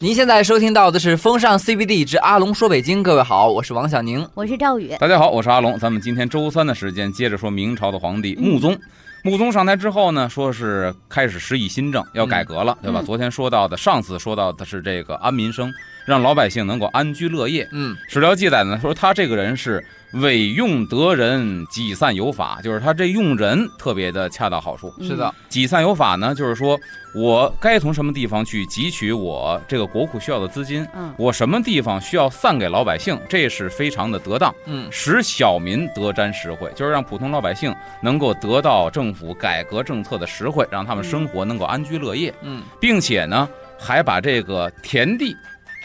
[0.00, 4.24] 您现在收听到的是《风尚 CBD 之阿龙说北京》，各位好，我是王小宁。
[4.34, 5.76] 我是赵宇，大家好，我是阿龙。
[5.76, 8.78] 咱们今天周三的时间，接着说明朝的皇帝穆宗。
[9.24, 13.00] 穆宗上台之后呢，说是开始施以新政，要改革了，对吧？
[13.02, 15.68] 嗯昨天说到的，上次说到的是这个安民生，
[16.06, 17.68] 让老百姓能够安居乐业。
[17.72, 24.92] 嗯，史料记载呢，说他这个人是委用得人，己散有法，就是他这用人特别的恰到好处。
[25.02, 26.80] 是的，己散有法呢，就是说
[27.14, 34.54] 我该从什么地方去汲取我这个国库需要的资金，嗯我什么地方需要散给老百姓，这是非常的得当。
[34.64, 43.46] 嗯使小民得沾实惠，就是让普通老百姓能够得到政府改革政策的实惠，让他们生活能够安居乐业，嗯并且呢，
[43.78, 45.36] 还把这个田地，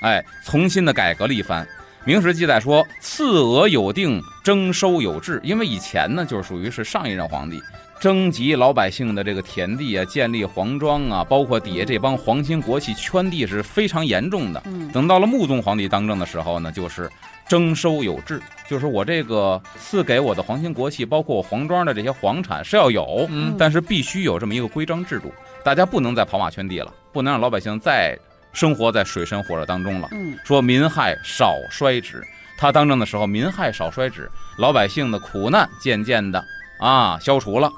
[0.01, 1.67] 哎，重新的改革了一番。
[2.05, 5.39] 明史记载说，赐额有定，征收有制。
[5.41, 7.61] 因为以前呢，就是属于是上一任皇帝
[7.97, 14.61] 征集老百姓的这个田地啊，建立皇庄啊，包括底下这帮皇亲国戚圈地是非常严重的。
[14.65, 17.09] 嗯等到了穆宗皇帝当政的时候呢，就是
[17.47, 28.19] 征收有制，就是我这个赐给我的皇亲国戚，包括我皇庄的这些皇产是要有，嗯但是必须有这么一个规章制度，大家不能再跑马圈地了，不能让老百姓再
[28.53, 30.07] 生活在水深火热当中了。
[30.11, 32.23] 嗯说民害少衰止，
[32.57, 36.43] 他当政的时候，民害少衰止，老百姓的苦难渐渐的
[36.79, 37.71] 啊消除了。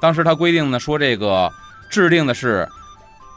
[0.00, 1.50] 当时他规定呢，说这个
[1.90, 2.68] 制定的是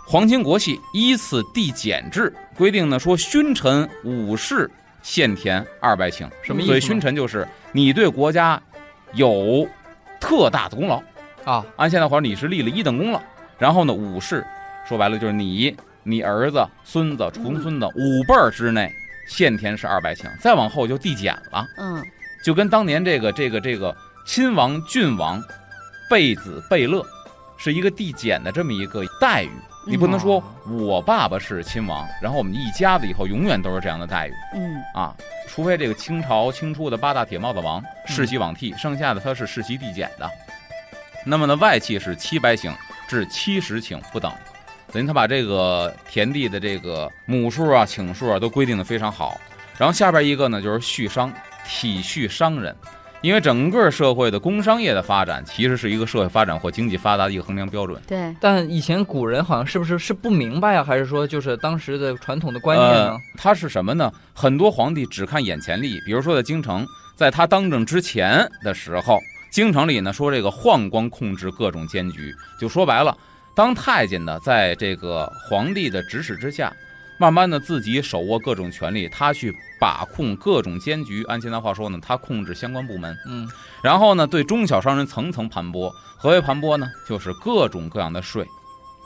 [0.05, 4.69] 皇亲国戚依次递减制，规定呢说勋臣武士
[5.01, 8.61] 献田二百顷，什么意思所以勋臣就是你对国家
[9.13, 9.67] 有
[10.19, 11.01] 特大的功劳，
[11.45, 13.21] 啊，按现在话，你是立了一等功了。
[13.57, 14.45] 然后呢，武士
[14.87, 18.91] 说白了就是你、你儿子、孙子、重孙子五辈儿之内
[19.27, 22.03] 献田是二百顷，再往后就递减了，嗯。
[22.43, 25.39] 就跟当年这个这个这个亲王、郡王、
[26.09, 27.05] 贝子、贝勒
[27.55, 29.51] 是一个递减的这么一个待遇。
[29.87, 34.75] 你不能说我爸爸是亲王，然后我们一家子以后永远都是这样的待遇嗯。
[34.93, 35.15] 啊，
[35.47, 40.29] 除非这个清朝清初的八大铁帽子王世袭罔替，剩下的他是世袭递减的。
[41.23, 42.73] 那么呢，外戚是七百顷
[43.07, 44.31] 至七十顷不等，
[44.91, 49.39] 等于他把这个田地的这个亩数啊、顷数啊都规定的非常好。
[49.77, 51.33] 然后下边一个呢，就是恤商，
[51.65, 52.75] 体恤商人，
[53.21, 57.99] 因为整个社会的工商业的发展，其实是一个社会发展或经济发达的一个衡量标准。
[58.07, 64.11] 对但以前古人好像是不是是不明白啊，还是说就是当时的传统的观念呢呃？，他是什么呢？
[64.33, 66.85] 很多皇帝只看眼前利益，比如说在京城，
[67.15, 69.17] 在他当政之前的时候，
[69.51, 73.17] 京城里呢说这个宦官控制各种监局，就说白了，
[73.53, 76.73] 当太监呢在这个皇帝的指使之下，
[77.17, 81.23] 慢慢的自己手握各种权力，他去把控各种监局。
[81.25, 83.47] 按现在话说呢，他控制相关部门，嗯
[83.83, 85.93] 然后呢，对中小商人层层盘剥。
[86.17, 86.89] 何为盘剥呢？
[87.07, 88.47] 就是各种各样的税，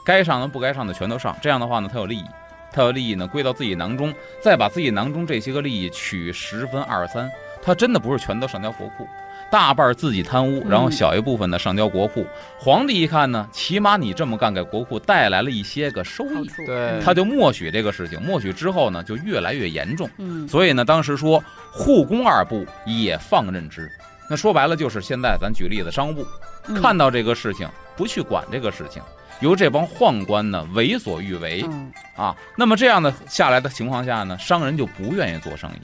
[0.04, 1.36] 该上的不该上的全都上。
[1.42, 2.24] 这样的话呢，他有利益，
[2.72, 7.30] 他有利益呢归到自己囊中，再把自己囊中这些个利益取十分二三。
[7.62, 9.08] 他真的不是全都上交国库，
[9.56, 12.26] 大半自己贪污，嗯然后小一部分呢上交国库。
[12.58, 18.20] 皇帝一看呢，起码你这么干给国库带来了一些个收益，对他就默许这个事情。
[18.20, 20.10] 默许之后呢，就越来越严重。
[20.18, 23.90] 嗯所以呢，当时说护工二部也放任之。
[24.28, 26.26] 那说白了就是现在咱举例子，商务部
[26.68, 27.66] 嗯看到这个事情
[27.96, 29.02] 不去管这个事情，
[29.40, 32.36] 由这帮宦官呢为所欲为嗯啊。
[32.58, 35.80] 那么这样的下来的情况下呢，商人就不愿意做生意。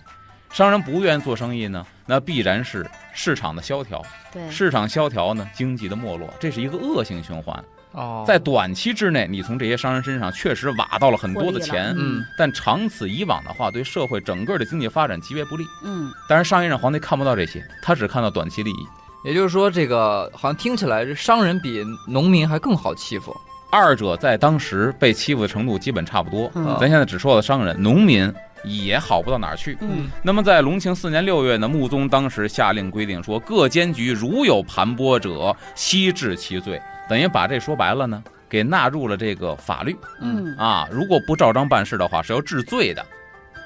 [0.52, 7.64] 商人不愿意做生意呢，那必然是市场的萧条，对市场萧条呢，经济的没落，这是一个恶性循环。
[7.92, 15.64] 哦，在短期之内，你从这些商人身上确实挖到了很多的钱，嗯但长此以往的话，对社会整个的经济发展极为不利。
[15.84, 18.86] 嗯但是上一任皇帝看不到这些，他只看到短期利益。
[19.24, 23.34] 也就是说，这个好像听起来这商人比农民还更好欺负。
[23.70, 26.50] 二者在当时被欺负的程度基本差不多。
[26.54, 28.30] 嗯咱现在只说了商人，农民
[28.64, 29.76] 也好不到哪儿去。
[29.80, 36.80] 嗯那么在隆庆四年六月呢，穆宗当时下令规定说，各监局如有盘剥者，悉治其罪。
[37.08, 40.86] 等于把这说白了呢，给纳入了这个法律嗯啊。
[40.90, 43.04] 如果不照章办事的话，是要治罪的，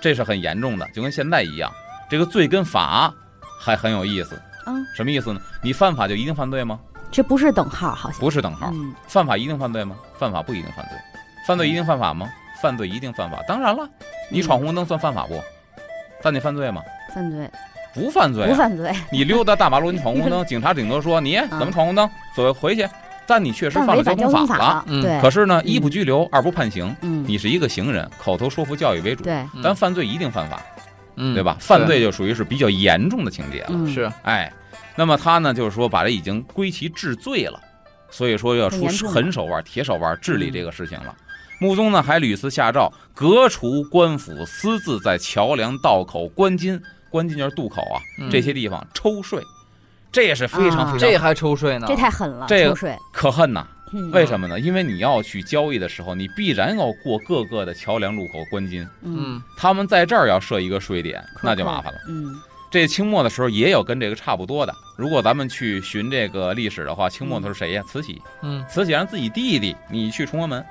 [0.00, 1.70] 这是很严重的，就跟现在一样。
[2.08, 3.12] 这个罪跟法
[3.60, 5.40] 还很有意思，嗯，什么意思呢？
[5.62, 6.81] 你犯法就一定犯罪吗？
[7.10, 8.70] 这不是等号，好像不是等号。
[8.75, 9.96] 嗯犯法一定犯罪吗？
[10.19, 10.98] 犯法不一定犯罪。
[11.46, 12.28] 犯罪一定犯法吗？
[12.61, 13.43] 犯罪一定犯法。
[13.47, 13.88] 当然了，
[14.31, 15.41] 你闯红灯算犯法不？
[16.23, 16.82] 但你犯罪吗？
[17.14, 17.49] 犯罪
[17.94, 22.87] 不犯罪、啊，不犯罪，你溜达大马路，你闯红灯， 警察顶多说你怎么闯红灯，所谓回去。
[23.29, 24.85] 但你确实犯了交通了。
[24.87, 29.25] 通了，可是呢，一不拘留，二不判刑，嗯你是一个行人，口头说服教育为主。
[29.25, 30.62] 对，嗯但犯罪一定犯法，
[31.17, 31.56] 嗯，对吧？
[31.58, 33.70] 犯罪就属于是比较严重的情节了。
[33.70, 34.53] 嗯是哎，
[34.94, 37.58] 那么他呢，就是说把这已经归其治罪了，
[38.11, 41.12] 所以说要出狠手腕、铁手腕治理这个事情了。
[41.58, 46.81] 穆宗呢还屡次下诏革除官府私自在桥梁、道口、关津，
[47.11, 49.43] 关津就是渡口啊嗯这些地方抽税，
[50.12, 51.87] 这也是非常啊非常这还抽税呢？
[51.88, 52.97] 这太狠了，这个抽税。
[53.12, 53.67] 可恨呐。
[53.93, 54.58] 嗯为什么呢？
[54.58, 61.99] 因为你要去交易的时候，你必然要过各个的桥梁、路口、关津，嗯，嗯他们在这儿要设一个税点，那就麻烦了。
[62.08, 62.35] 嗯
[62.69, 64.75] 这清末的时候也有跟这个差不多的。
[64.99, 67.82] 如果咱们去寻这个历史的话，清末的时候谁呀？
[67.87, 70.67] 慈禧，嗯慈禧让自己弟弟你去崇文门，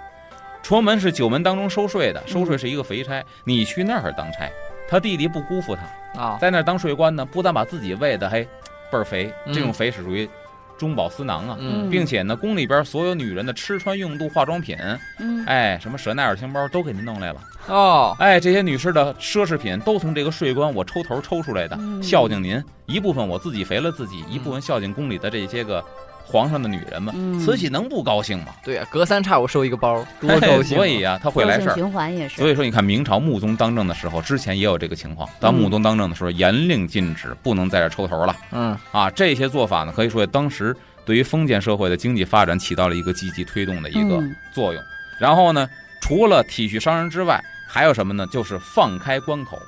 [0.65, 4.50] 崇文门是九门当中收税的，收税是一个肥差，你去那儿当差。
[4.89, 8.47] 他弟弟不辜负他，啊，在那儿当税官呢，不但把自己喂的嘿
[8.91, 10.27] 倍儿肥，嗯这种肥是属于
[10.75, 11.56] 中饱私囊啊。
[11.59, 14.75] 嗯并且呢，宫里边所有女人的吃穿用度、化妆品，
[15.19, 17.39] 嗯，哎，什么舍奈尔钱包都给您弄来了。
[17.67, 25.85] 哦，哎，这些女士的奢侈品都从这个税官我抽头抽出来的，嗯孝敬您一部分我自己肥了自己，一部分孝敬宫里的这些个
[26.25, 27.13] 皇上的女人们。
[27.16, 28.54] 嗯慈禧能不高兴吗？
[28.63, 30.77] 对啊，隔三差五收一个包，多高兴啊！
[30.77, 31.75] 所以啊，他会来事儿。
[31.75, 32.38] 循环也是。
[32.38, 35.30] 所以说，你看明朝穆宗当政的时候，之前也有这个情况。
[35.39, 39.10] 当嗯穆宗当政的时候，严令禁止，不能在这儿抽头了嗯啊！
[39.12, 40.75] 这些做法呢，可以说当时
[41.06, 44.81] 对于封建社会的经济发展起到了一个积极推动的一个嗯作用。
[45.19, 45.69] 然后呢，
[46.01, 48.25] 除了体恤商人之外，还有什么呢？
[48.31, 49.60] 就是放开关口。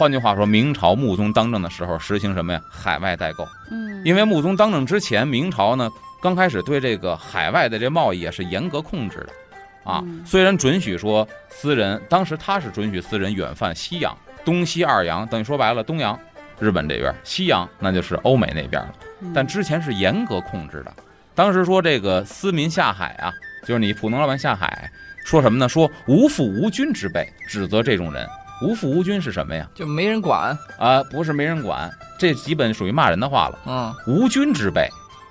[0.00, 2.62] 换句话说，明朝穆宗当政的时候实行什么呀？
[2.70, 3.46] 海外代购。
[3.70, 5.90] 嗯，因为穆宗当政之前，明朝呢
[6.22, 9.28] 刚开始对这个海外的这贸易也是严格控制的，
[9.84, 16.18] 啊嗯，虽然准许说私人，当时他是准许私人远泛西洋、东西二洋，等于说白了，东洋
[16.58, 18.94] 日本这边，西洋那就是欧美那边了。
[19.20, 20.90] 嗯但之前是严格控制的。
[21.34, 23.30] 当时说这个私民下海啊，
[23.66, 24.90] 就是你普通老板下海，
[25.26, 25.68] 说什么呢？
[25.68, 28.26] 说无父无君之辈，指责这种人。
[28.62, 29.66] 无父无君是什么呀？
[29.74, 33.58] 就没人管，啊，不是没人管，这基本属于骂人的话了。
[33.66, 34.88] 嗯无君之辈，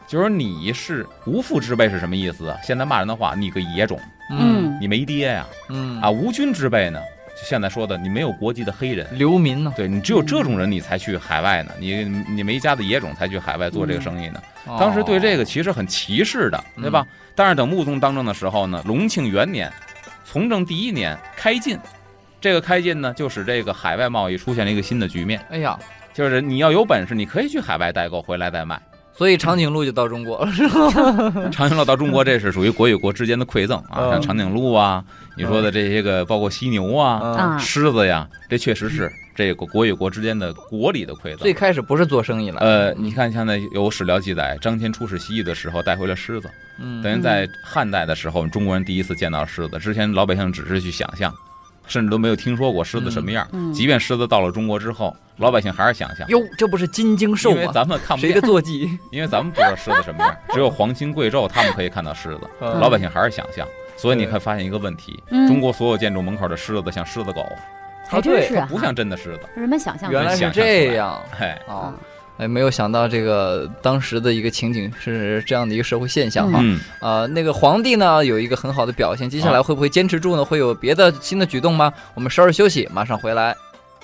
[0.08, 2.58] 就是你是无父之辈是什么意思啊？
[2.64, 4.00] 现在骂人的话，你个野种，
[4.32, 5.46] 嗯你没爹呀！
[5.70, 7.00] 嗯啊，无君之辈呢，
[7.40, 9.06] 就现在说的，你没有国籍的黑人。
[9.18, 9.74] 流民呢？
[9.76, 11.72] 对你只有这种人，你才去海外呢。
[11.80, 14.42] 你你没家的野种才去海外做这个生意呢。
[14.80, 17.06] 当时对这个其实很歧视的，对吧？
[17.36, 19.72] 但是等穆宗当政的时候呢，隆庆元年，
[20.26, 21.78] 从政第一年开禁，
[22.42, 25.78] 这个开禁呢，就使这个海外贸易出现了一个新的局面，哎呀，
[26.14, 28.82] 就是你要有本事，你可以去海外代购回来再卖。
[29.12, 30.90] 所以长颈鹿就到中国了，是吧？
[31.52, 35.04] 长颈鹿到中国，这是属于国与国之间的馈赠啊，嗯像长颈鹿啊，
[35.36, 41.40] 你说的这些个，包括犀牛啊、狮子呀，这确实是这个国与国之间的国里的馈赠。
[41.40, 46.50] 最开始不是做生意了，呃，你看现在有史料记载，张骞出使西域的时候带回了狮子，
[46.80, 49.78] 嗯，等于在汉代的时候，中国人第一次见到狮子。
[49.80, 51.34] 之前老百姓只是去想象，
[51.90, 53.46] 甚至都没有听说过狮子什么样。
[53.52, 57.72] 嗯，即便狮子到了中国之后，老百姓还是想象，哟，这不是金睛兽因为吗？
[57.74, 58.98] 咱们看不谁的见，坐骑？
[59.12, 63.68] 因为咱们不知道狮子什么样， 只有皇亲贵胄他们可以看到狮子，嗯老百姓还是想象。
[63.98, 67.46] 所以你会发现一个问题：嗯中国所有建筑门口的狮子像狮子狗，
[68.08, 69.42] 还真是啊，不像真的狮子。
[69.56, 71.94] 人们想象原来是这样哎，啊嗯！
[72.40, 76.60] 哎，没有想到这个当时的一个情景是这样的一个社会现象哈。
[76.64, 80.46] 嗯，呃，那个皇帝呢有一个很好的表现，接下来会不会坚持住呢？
[80.46, 81.92] 会有别的新的举动吗？
[82.14, 83.54] 我们稍事休息，马上回来。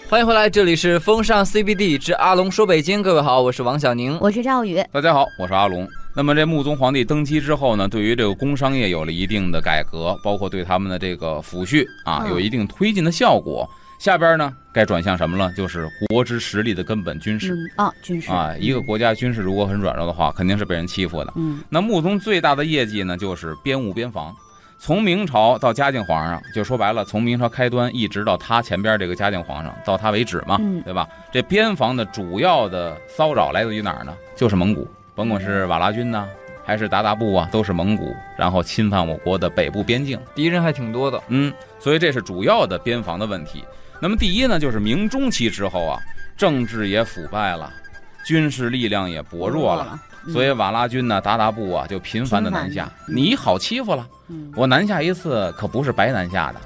[0.09, 4.17] 欢迎回来，这里是风尚 CBD 之阿龙说北京，各位好，我是王小宁。
[4.19, 5.87] 我是赵宇，大家好，我是阿龙。
[6.13, 13.69] 那么这穆宗皇帝登基之后呢，对于这个工商业有了一定的改革，包括对他们的这个抚恤啊，嗯有一定推进的效果。
[13.97, 15.51] 下边呢，该转向什么了？
[15.53, 18.55] 就是国之实力的根本军事嗯啊，军事啊。
[18.59, 21.33] 一个国家军事如果很软弱的话，肯定是被人欺负的。
[21.35, 24.35] 嗯那穆宗最大的业绩呢，就是边务边防。
[24.77, 31.07] 从明朝到嘉靖皇上，就说白了，从明朝开端一直到他前边这个嘉靖皇上，到他为止嘛，嗯对吧？
[31.31, 34.13] 这边防的主要的骚扰来自于哪儿呢？
[34.35, 36.27] 就是蒙古，甭管是瓦剌军呐、
[36.63, 40.19] 还是鞑靼部啊，都是蒙古，然后侵犯我国的北部边境。
[40.35, 43.63] 敌人还挺多的，嗯，所以这是主要的边防的问题。
[44.05, 45.99] 那么第一呢，就是明中期之后啊，
[46.37, 47.73] 政治也腐败了，
[48.23, 52.87] 军事力量也薄弱了。，嗯所以瓦剌军呢、达达部啊，就频繁的南下。
[53.07, 56.61] 你好欺负了，嗯我南下一次可不是白南下的，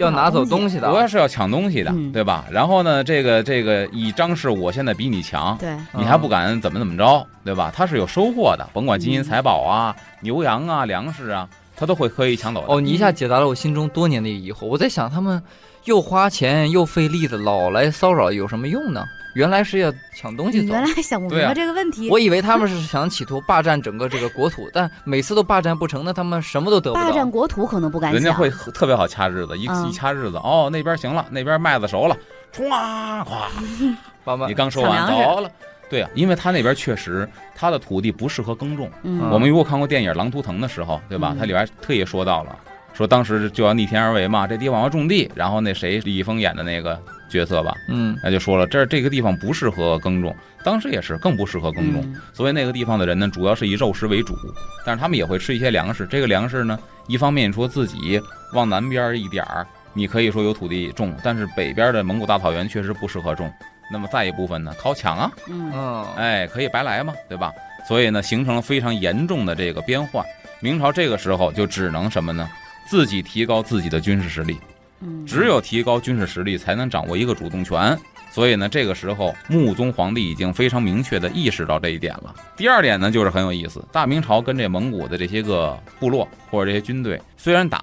[0.00, 0.92] 要拿走东东西的啊。
[0.94, 2.46] 我要是要抢东西的，嗯对吧？
[2.50, 7.70] 然后呢，这个这个以张氏我现在比你强，对，你还不敢怎么怎么着，对吧？
[7.74, 12.74] 他是有收获的，甭管金银嗯财宝啊、牛羊啊、粮食啊，他都会可以抢走的。
[12.74, 14.66] 哦，你一下解答了我心中多年的疑惑。
[14.66, 15.42] 我在想，他们
[15.88, 19.02] 又花钱又费力的老来骚扰，有什么用呢？
[19.34, 20.82] 原来是要抢东西走你原。
[20.82, 27.04] 来还想不明白这个问题，我以为他们是想企图霸占整个这个国土，但每次都霸占不成，那他们什么都得不到。
[27.08, 32.14] 霸占国土可能不敢想，人家会特别好掐日子，一嗯一掐日子，哦，那边行了，那边麦子熟了，
[32.52, 35.50] 冲啊咵， 爸爸你刚说完走了。
[35.88, 38.90] 对啊，因为他那边确实他的土地不适合耕种。
[39.04, 41.34] 嗯，我们如果看过电影《狼图腾》的时候，对吧？
[41.38, 42.54] 他里边特意说到了，
[42.98, 47.00] 说当时就要逆天而为嘛，这地方要种地，然后那谁李易峰演的那个
[47.30, 54.36] 角色吧，嗯那就说了，这这个地方不适合耕种，当时也是更不适合耕种，嗯所以那个地方的人呢，主要是以肉食为主，
[54.84, 56.08] 但是他们也会吃一些粮食。
[56.08, 56.76] 这个粮食呢，
[57.06, 58.20] 一方面说自己
[58.52, 59.64] 往南边一点儿，
[59.94, 63.48] 你可以说有土地种，但是北边的蒙古大草原确实不适合种。
[63.92, 67.52] 那么再一部分呢，靠抢啊，嗯嗯，哎，可以白来嘛，对吧？
[67.86, 70.24] 所以呢，形成了非常严重的这个边患。
[70.60, 72.48] 明朝这个时候就只能什么呢？
[72.88, 74.58] 自己提高自己的军事实力，
[75.00, 77.96] 嗯，只有提高军事实力，才能掌握一个主动权。
[78.30, 82.34] 所以呢，这个时候穆宗皇帝已经非常明确地意识到这一点了。
[82.56, 87.82] 第二点呢，就是很有意思，大明朝跟这蒙古的这些个部落或者这些军队虽然打，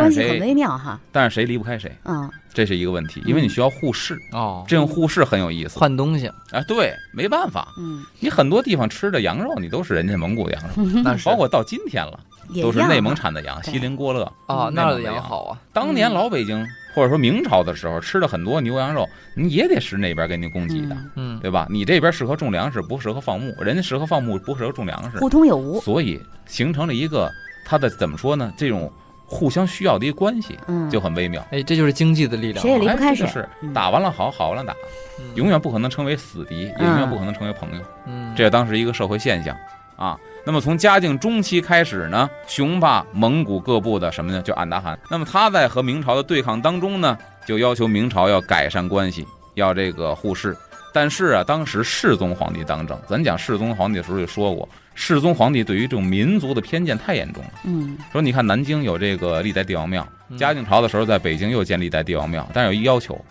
[0.00, 0.98] 但是关系很微妙哈。
[1.12, 5.76] 但是谁离不开谁，嗯这是一个问题，因为你需要互市，哦，这种互市很有意思。
[5.78, 12.20] 换东西，啊，对，没办法，嗯，你很多地方吃的羊肉，你都是人家蒙古的羊肉，那是包括到今天了，
[12.62, 14.22] 都是内蒙产的羊，锡林郭勒。
[14.46, 21.66] 啊，嗯那儿的内蒙的羊羊好啊，当年嗯老北京或者说明朝的时候吃的很多牛羊肉，你也得是那边给你供给的，嗯嗯对吧？
[21.68, 25.80] 你这边适合种粮食，不适合放牧，人家适合放牧，不适合种粮食，互通有无。
[25.80, 27.28] 所以形成了一个
[27.64, 28.52] 它的怎么说呢？
[28.56, 28.92] 这种
[29.26, 31.44] 互相需要的一个关系嗯，就很微妙。
[31.50, 34.74] 哎，这就是经济的力量谁也啊，离不开谁是嗯打完了好，好完了打，
[35.18, 37.82] 嗯永远不可能成为死敌，也永远不可能成为朋友。
[38.06, 39.56] 嗯，这是当时一个社会现象
[39.96, 40.18] 啊。
[40.46, 44.42] 那么从嘉靖中期开始呢，雄霸蒙古各部的什么呢？
[44.42, 44.98] 就俺答汗。
[45.10, 47.16] 那么他在和明朝的对抗当中呢，
[47.46, 50.54] 就要求明朝要改善关系，要这个互市。
[50.94, 57.50] 但是啊，当时世宗皇帝当政，咱讲世宗皇帝的时候就说过，世宗皇帝对于这种民族的偏见太严重了。
[57.64, 63.22] 嗯说你看南京有这个历代帝王庙，嗯嘉靖朝的时候在北京又建历代帝王庙，但是有一要求，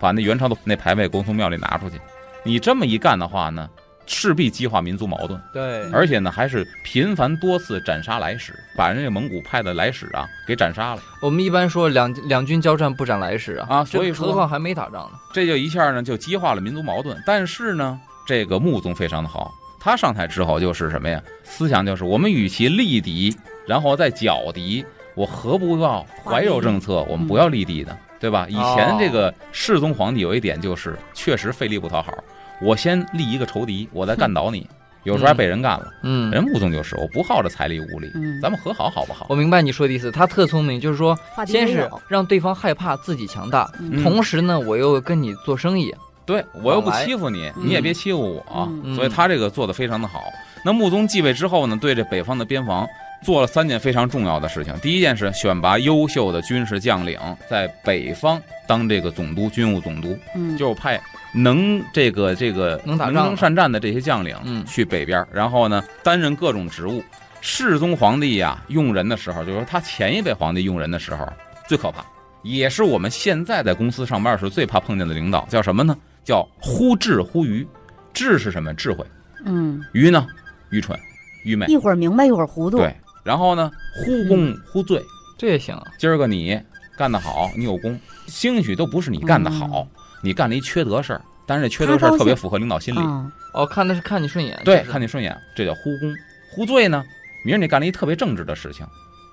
[0.00, 1.96] 把那元朝的那牌位给我从庙里拿出去。
[2.42, 3.70] 你这么一干的话呢，
[4.06, 11.02] 势必激化民族矛盾，对，而且呢还是频繁多次斩杀来使，把人家蒙古派的来使啊给斩杀了。
[11.20, 17.16] 我们一般说两两军交战不斩来使啊，啊所以说这何况还没打仗呢，这就一下呢就激化了民族矛盾。
[17.24, 21.22] 但是呢，这个穆宗非常的好，他上台之后就是什么呀？
[21.44, 27.02] 思想就是我们与其力敌，然后再剿敌，我何不要怀柔政策？
[27.08, 28.46] 我们不要立敌呢，对吧？
[28.48, 32.12] 以前这个世宗皇帝有一点就是确实费力不讨好，
[32.62, 34.66] 我先立一个仇敌，我再干倒你，
[35.02, 35.92] 有时候还被人干了。
[36.02, 39.26] 嗯，人穆宗就是我不好这财力物力，嗯，咱们和好好不好？
[39.28, 44.02] 我明白你说的意思，他特聪明，就是说先是让对方害怕自己强大，嗯。
[44.02, 45.92] 同时呢，我又跟你做生意，
[46.24, 47.66] 对我又不欺负你，嗯。
[47.66, 48.94] 你也别欺负我，嗯。
[48.94, 50.22] 所以他这个做的非常的好。
[50.64, 52.86] 那穆宗继位之后呢，对这北方的边防
[53.24, 54.72] 做了三件非常重要的事情。
[54.78, 57.18] 第一件事，选拔优秀的军事将领
[57.50, 61.00] 在北方当这个总督、军务总督，嗯，就派
[61.34, 67.02] 能这个这个能打仗能善战的这些将领，嗯去北边，然后呢担任各种职务。
[67.40, 71.26] 世宗皇帝呀、用人的时候，就是说他前一辈皇帝用人的时候
[71.66, 72.04] 最可怕，
[72.42, 75.96] 也是我们现在在公司上班的时候最怕碰见的领导，叫什么呢？
[76.22, 77.66] 叫忽智忽愚。
[78.14, 78.72] 智是什么？
[78.74, 79.04] 智慧。
[79.44, 80.24] 嗯，愚呢？
[80.70, 80.96] 愚蠢、
[81.44, 81.66] 愚昧。
[81.66, 82.76] 一会儿明白一会儿糊涂。
[82.76, 83.70] 对，然后呢？
[83.96, 85.02] 忽功忽罪。
[85.36, 86.60] 这也行啊，今儿个你
[86.96, 87.98] 干得好，你有功，
[88.28, 89.84] 兴许都不是你干得好，
[90.22, 93.00] 你干了一缺德事儿，但是这缺德事儿特别符合领导心理。
[93.00, 96.14] 啊，哦，看的是看你顺眼，对，看你顺眼，这叫忽功。
[96.50, 97.02] 忽罪呢？
[97.44, 98.86] 明儿你干了一特别正直的事情，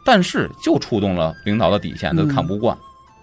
[0.04, 2.76] 但是就触动了领导的底线，他嗯看不惯，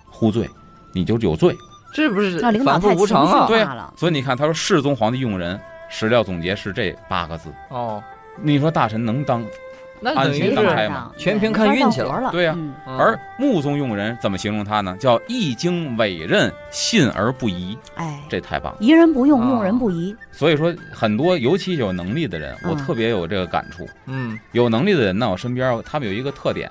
[0.09, 0.49] 忽罪，
[0.93, 1.57] 你就有罪。
[1.93, 3.93] 这不是让领导反复太情绪无常啊，对化了。
[3.97, 5.59] 所以你看，他说世宗皇帝用人，
[5.89, 7.51] 史料总结是这八个字。
[7.71, 8.03] 哦，
[8.41, 9.45] 你说大臣能当？
[10.15, 12.31] 那安心等于是当差嘛全凭看运气了了。
[12.31, 14.97] 对呀而穆宗用人怎么形容他呢？
[15.01, 17.77] 叫一经委任，信而不疑。
[17.97, 18.79] 哎，这太棒了。
[18.81, 20.15] 疑人不用，啊用人不疑。
[20.31, 23.85] 所以说，很多尤其有能力的人，我嗯特别有这个感触。
[24.07, 26.71] 嗯有能力的人呢，我身边他们有一个特点，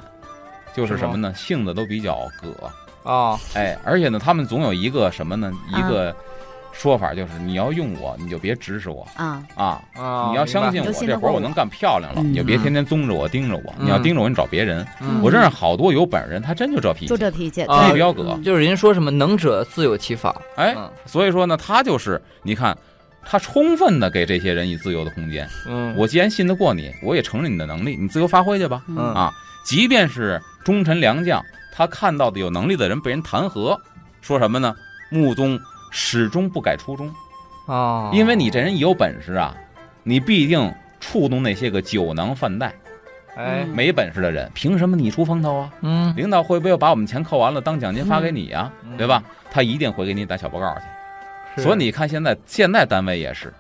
[0.74, 1.34] 就是什么呢？
[1.36, 5.52] 性子都比较葛，啊，哎，而且呢，他们总有一个什么呢？
[5.74, 6.16] 啊一个
[6.78, 9.82] 说法就是，你要用我，你就别指使我啊，啊。
[9.96, 13.74] 啊，你要相信我，这活儿我能干漂亮了，嗯你就别天天宗着我、盯着我。
[13.80, 14.86] 嗯你要盯着我，你找别人。
[15.02, 17.64] 嗯我认识好多有本事人，他真就这脾气就，这脾气。
[17.64, 18.34] 啊脾气对比较葛。
[18.36, 22.78] 嗯就是人家说什么能者自有其法，哎，嗯所以说呢，他就是你看，
[23.24, 25.48] 他充分的给这些人以自由的空间。
[25.68, 28.84] 嗯，我既然信得过你，我也承认你的能力，你自由发挥去吧。
[28.98, 29.32] 啊，
[29.66, 31.42] 即便是忠臣良将，
[31.72, 33.80] 他看到的有能力的人被人弹劾，
[34.22, 34.76] 说什么呢？
[35.12, 35.58] 穆宗
[35.98, 37.10] 始终不改初衷，
[37.68, 39.56] 啊，因为你这人有本事啊，
[40.04, 42.76] 你必定触动那些个酒囊饭袋、
[43.38, 45.74] 哎，没本事的人，凭什么你出风头啊？
[45.80, 48.98] 嗯，领导会不会把我们钱扣完了当奖金发给你呀、嗯。
[48.98, 49.24] 对吧？
[49.50, 50.76] 他一定会给你打小报告
[51.56, 51.62] 去。
[51.62, 53.54] 所以你看，现在现在单位也是，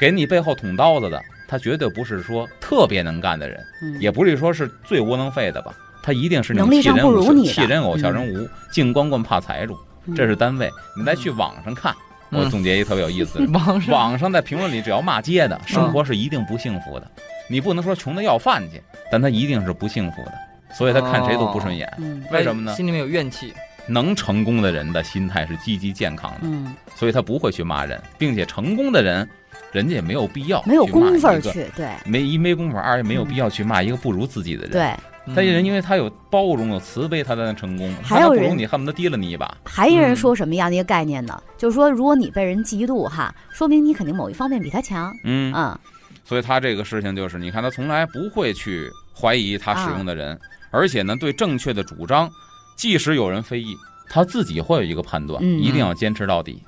[0.00, 4.00] 给你背后捅刀子的，他绝对不是说特别能干的人，嗯。
[4.00, 7.52] 也不是说是最窝囊废的吧，他一定是那种能力上气人偶不如你的。
[7.52, 9.78] 气人偶小嗯人无，净光棍怕财主，嗯
[10.14, 10.70] 这是单位。
[10.96, 11.94] 你再去网上看，
[12.30, 13.38] 我嗯总结一特别有意思。
[13.38, 13.94] 的， 网上。
[13.94, 17.10] 网上在评论里只要骂街的，生活是一定不幸福的。
[17.48, 20.32] 你不能说穷的要饭去，但他一定是不幸福的，
[20.74, 21.92] 所以他看谁都不顺眼。
[21.98, 22.24] 嗯。
[22.30, 22.74] 为什么呢？
[22.74, 23.52] 心里面有怨气，
[23.86, 29.28] 能成功的人的心态是积极健康的，嗯，所以他不会去骂人，并且成功的人，
[29.72, 31.88] 人家也没有必要没有去骂功夫儿一个去，对。
[32.04, 35.11] 没一没功夫，二也没有必要去骂一个不如自己的人。，对。
[35.26, 37.94] 嗯他人因为他有包容有慈悲，他才能成功。
[38.02, 39.56] 还有人不如你，恨不得提了你一把。
[39.64, 41.40] 还有人嗯说什么样的一个概念呢？
[41.56, 45.12] 就是说，如果你被人嫉妒哈，说明你肯定某一方面比他强。
[45.24, 45.78] 嗯，嗯，
[46.24, 50.40] 所以他这个事情就是，你看他从来不会去怀疑他使用的啊人，
[50.72, 52.28] 而且呢，对正确的主张，
[52.74, 53.76] 即使有人非议，
[54.08, 56.60] 他自己会有一个判断，嗯一定要坚持到底。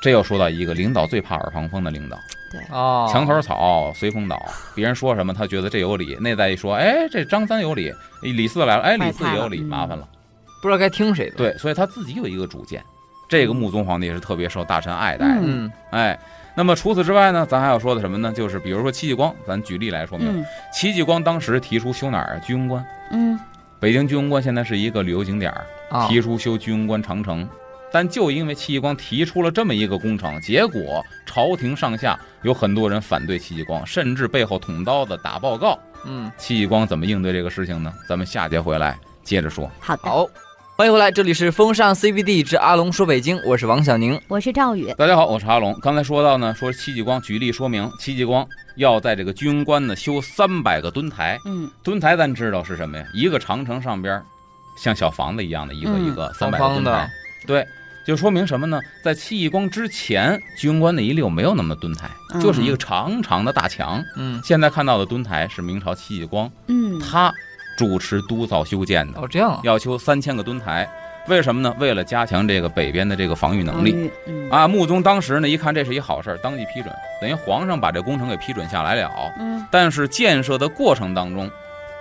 [0.00, 2.16] 这又说到一个领导最怕耳旁风的领导，
[2.52, 4.40] 对，哦，墙头草随风倒，
[4.74, 10.08] 别人说什么他觉得这有理，那再一说，哎，这张三有理，李四来了，哎，李四也有理，麻烦了。
[10.62, 12.82] 不知道该听谁的。，对，所以他自己有一个主见。
[13.28, 16.18] 这个穆宗皇帝是特别受大臣爱戴的，嗯哎，
[16.54, 18.32] 那么除此之外呢，咱还要说的什么呢？
[18.32, 22.38] 就是比如说戚继光，咱举例来说明，嗯戚继光当时提出修哪儿啊？
[22.38, 23.38] 居庸关，嗯
[23.78, 25.52] 北京居庸关现在是一个旅游景点
[26.08, 27.48] 提出修居庸关长城。
[27.90, 35.78] 但就因为戚继光提出了这么一个工程，结果朝廷上下有很多人反对戚继光，甚至背后捅刀子打报告。
[36.04, 37.92] 嗯，戚继光怎么应对这个事情呢？
[38.08, 39.70] 咱们下节回来接着说。
[39.80, 40.26] 好的，好，
[40.76, 44.20] 欢迎回来，这里是风尚 CBD 之阿龙说北京，我是王小宁。
[44.28, 44.92] 我是赵宇。
[44.94, 45.76] 大家好，我是阿龙。
[45.80, 51.36] 刚才说到呢，说戚继光举例说明，戚继光要在这个居庸关呢修三百个墩台。
[51.44, 53.04] 嗯墩台咱知道是什么呀？
[53.12, 54.22] 一个长城上边
[54.76, 57.10] 像小房子一样的一个嗯一个三百个方的墩台。
[57.46, 57.66] 对，
[58.08, 58.80] 就说明什么呢？
[59.02, 64.02] 在戚继光之前，居庸关那一溜没有那么多墩台，嗯就是一个长长的大墙。
[64.16, 67.30] 嗯，现在看到的墩台是明朝戚继光嗯，他
[67.76, 70.88] 主持督造修建的，哦，这样啊，要修三千个墩台。
[71.28, 71.76] 为什么呢？
[71.78, 73.92] 为了加强这个北边的这个防御能力。
[73.92, 74.10] 力。
[74.26, 79.10] 嗯啊，穆宗当时呢一看这是一好事儿，当即批准，等于皇上把这工程给批准下来了。
[79.38, 81.50] 嗯但是建设的过程当中，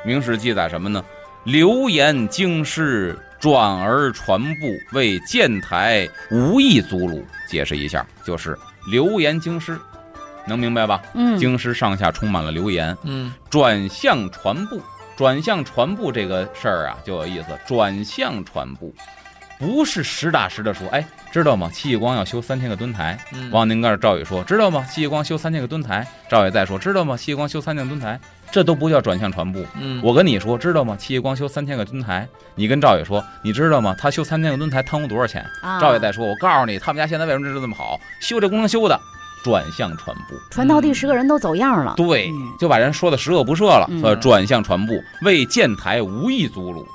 [0.06, 1.04] 明史记载什么呢？
[1.44, 7.26] 流言京师，转而传布，为建台无意阻鲁。
[7.48, 8.60] 解释一下，就是
[8.92, 9.80] 流言京师，
[10.46, 11.02] 能明白吧？
[11.14, 14.82] 嗯，京师上下充满了流言，嗯转向传布，
[15.16, 18.94] 转向传布这个事儿啊就有意思，转向传布，
[19.58, 21.70] 不是实打实的说，哎，知道吗？
[21.74, 24.86] 戚继光要修三千个墩台，嗯，往您那儿赵宇说，知道吗？
[24.92, 27.16] 戚继光修三千个墩台，赵宇再说，知道吗？
[27.16, 28.20] 戚继光修三千个墩台，
[28.52, 29.66] 这都不叫转向传布。
[29.80, 30.96] 嗯，我跟你说，知道吗？
[30.96, 33.96] 戚继光修三千个墩台，你跟赵宇说，你知道吗？
[33.98, 35.46] 他修三千个墩台贪污多少钱？
[35.62, 38.00] 啊赵宇再说，我告诉你，他们家现在为什么治这么好？
[38.22, 39.00] 修这工程修的，
[39.44, 40.38] 转向传播。
[40.50, 41.94] 传到第十个人都走样了。
[41.98, 46.88] 对嗯，就把人说的十恶不赦了，嗯呃，转向传播，为建台无意阻鲁。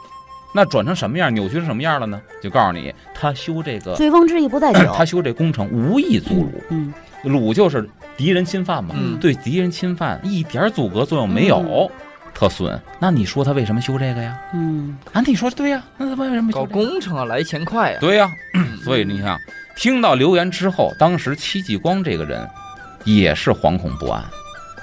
[0.55, 2.21] 那转成什么样，扭曲成什么样了呢？
[2.43, 4.81] 就告诉你，他修这个，醉翁之意不在酒。
[4.95, 6.93] 他修这工程无意阻鲁，嗯
[7.25, 11.90] 鲁就是敌人侵犯嘛，嗯对敌人侵犯一点阻隔作用没有，嗯
[12.35, 12.81] 特损。
[12.98, 14.37] 那你说他为什么修这个呀？
[14.55, 16.87] 嗯啊，你说对呀，那他为什么搞修这个？
[16.87, 17.98] 工程啊，来钱快呀。
[18.01, 18.31] 对呀，
[18.83, 19.38] 所以你看，
[19.77, 22.48] 听到流言之后，当时戚继光这个人
[23.05, 24.25] 也是惶恐不安，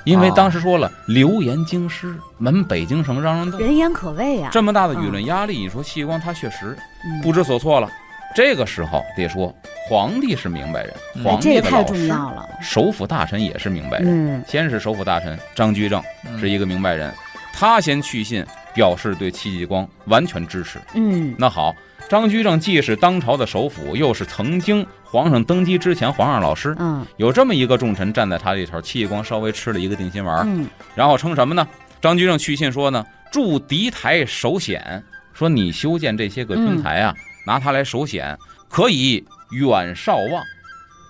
[0.06, 4.50] 因为哦当时说了流言京师，满北京城嚷嚷动，人言可畏呀。
[4.52, 7.90] 这么大的舆论压力，你说戚继光他确实嗯不知所措了。
[8.36, 9.54] 这个时候得说，
[9.88, 12.50] 皇帝是明白人，嗯皇这个太重帝的。
[12.62, 14.08] 首辅大臣也是明白人。
[14.08, 17.14] 嗯先是首辅大臣张居正嗯是一个明白人，
[17.54, 20.80] 他先去信表示对戚继光完全支持。
[20.94, 21.76] 嗯那好，
[22.08, 31.68] 张居正既是当朝的首辅，又是曾经皇上登基之前皇上老师，嗯有这么一个重臣站在他这头，戚继光稍微吃了一个定心丸，嗯然后称什么呢？
[32.00, 37.14] 张居正去信说呢，驻敌台首险，说你修建这些个平台啊，
[37.46, 38.38] 拿它来守险，
[38.70, 40.44] 可以远少望。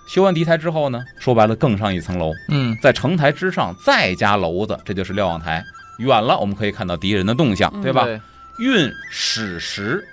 [0.08, 5.64] 修完敌台之后呢，说白了更上一层楼，嗯在城台之上再加楼子，这就是瞭望台。
[5.98, 8.04] 远了我们可以看到敌人的动向，嗯对吧？
[8.04, 8.20] 对，
[8.58, 10.04] 运矢石，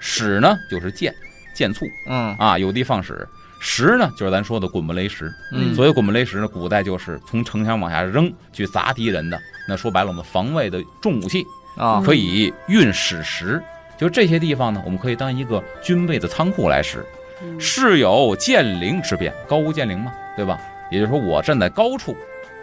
[0.00, 1.14] 矢呢就是箭，
[1.54, 3.26] 箭簇嗯啊，有的放矢。
[3.58, 9.40] 石呢就是咱说的滚木雷石，嗯，所以滚木雷石呢，古代就是从城墙往下扔去砸敌人的。
[9.66, 11.46] 那说白了，我们防卫的重武器
[11.78, 13.62] 啊，可以运矢石。
[13.96, 17.04] 就这些地方呢，我们可以当一个军备的仓库来使。
[17.42, 20.58] 嗯是有剑灵之变，高屋建瓴嘛，对吧？
[20.90, 22.16] 也就是说，我站在高处，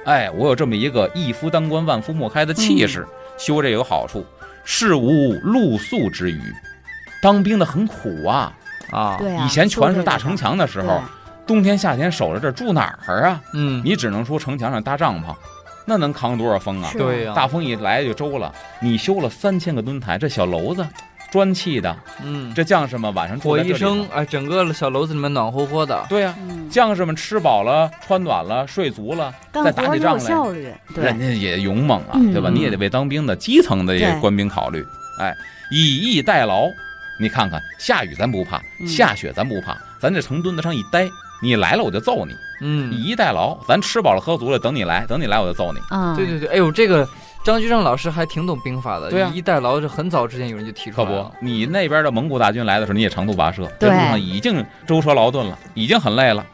[0.05, 3.05] 哎，我有这么一个一夫当关，万夫莫开的气势，
[3.37, 4.25] 修这有好处。
[4.65, 6.41] 是无露宿之余，
[7.21, 8.51] 当兵的很苦啊。
[8.89, 11.01] 啊，对啊，以前全是大城城墙的时候，
[11.45, 13.41] 冬天夏天守着这儿住哪儿啊？
[13.53, 15.35] 嗯，你只能说城墙上搭帐篷，
[15.85, 16.89] 那能扛多少风啊？
[16.93, 18.51] 对呀，大风一来就周了。
[18.79, 20.83] 你修了三千个墩台，这小楼子，
[21.33, 26.05] 砖砌的，嗯，这将士们晚上住火在这里头，一生哎，整个小楼子里面暖和和的。
[26.07, 32.31] 对呀、嗯，将士们吃饱了、穿暖了、睡足了，再打起仗来，效率，对，人家也勇猛啊，嗯。
[32.31, 32.49] 对吧？
[32.51, 32.55] 嗯。
[32.55, 34.85] 你也得为当兵的基层的这些官兵考虑。
[35.19, 35.33] 哎，
[35.71, 36.67] 以逸待劳，
[37.19, 38.87] 你看看，下雨咱不怕，嗯。
[38.87, 41.09] 下雪咱不怕，咱这成墩子上一待，
[41.41, 42.35] 你来了我就揍你。
[42.61, 45.79] 嗯，以逸待劳，咱吃饱了喝足了，等你来，等你来我就揍你。
[45.89, 47.09] 啊，对对对，哎呦，这个
[47.43, 49.09] 张居正老师还挺懂兵法的。
[49.09, 56.45] 对啊以逸待劳，这很早之前有人就提出可不了。，你那边的蒙古大军来的时候，你也长途跋涉，这对路上已经舟车劳顿了，已经很累了。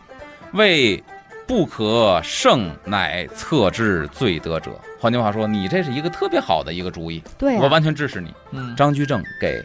[0.54, 1.02] 为
[1.48, 4.72] 不可胜，乃策之最得者。
[5.00, 8.34] 换句话说，你这是一个特别好的一个主意，对啊，我完全支持你。
[8.52, 9.64] 嗯，张居正给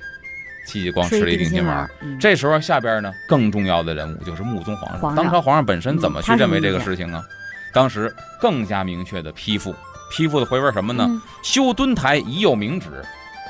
[0.66, 1.88] 戚继光吃了一定心丸
[2.20, 5.00] 这时候下边呢，更重要的人物就是穆宗皇上。
[5.00, 7.22] 皇上当朝皇上本身怎么去认为这个事情呢？
[7.72, 9.74] 当时更加明确的批复，
[10.14, 11.04] 批复的回文什么呢？
[11.08, 12.86] 嗯修墩台已有明旨。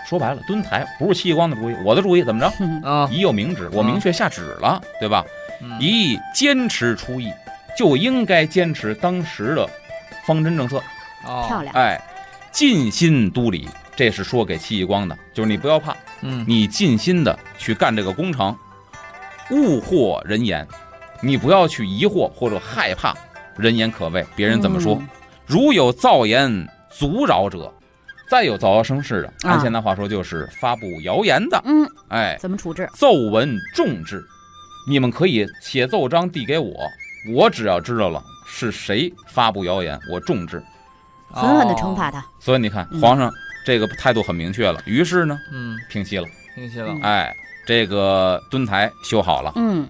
[0.08, 2.52] 说白了，墩台不是戚继光的主意，我的主意，怎么着？
[2.60, 5.24] 嗯啊，已有明旨，我明确下旨了，对吧？
[5.62, 7.30] 嗯一坚持出意，
[7.78, 9.68] 就应该坚持当时的
[10.26, 10.82] 方针政策。
[11.26, 12.00] 哦漂亮，哎，
[12.52, 18.54] 尽心督理，这是说给戚继光的，就是你不要怕，嗯，你尽心的去干这个工程，
[19.50, 20.66] 勿惑人言，
[21.22, 23.14] 你不要去疑惑或者害怕
[23.56, 24.96] 人言可畏，别人怎么说。
[24.96, 25.08] 嗯
[25.46, 27.72] 如有造言阻扰者，
[28.28, 32.88] 再有造谣生事的，啊按现在话说就是发布谣言的，嗯，哎，怎么处置？
[32.94, 34.24] 奏文重治，
[34.88, 36.74] 你们可以写奏章递给我，
[37.34, 40.62] 我只要知道了是谁发布谣言，我重治。
[41.30, 43.30] 狠狠的惩罚他，所以你看，嗯皇上
[43.66, 46.26] 这个态度很明确了，于是呢，嗯，平息了。
[46.54, 46.92] 平息了。
[46.92, 47.34] 嗯哎，
[47.66, 49.88] 这个墩台修好了，嗯